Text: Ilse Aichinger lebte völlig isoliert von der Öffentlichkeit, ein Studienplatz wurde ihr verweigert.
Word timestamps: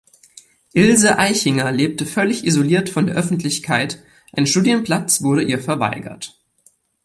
Ilse 0.73 1.19
Aichinger 1.19 1.71
lebte 1.71 2.07
völlig 2.07 2.43
isoliert 2.43 2.89
von 2.89 3.05
der 3.05 3.15
Öffentlichkeit, 3.15 4.01
ein 4.33 4.47
Studienplatz 4.47 5.21
wurde 5.21 5.43
ihr 5.43 5.59
verweigert. 5.59 6.41